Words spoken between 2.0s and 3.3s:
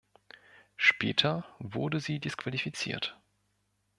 disqualifiziert.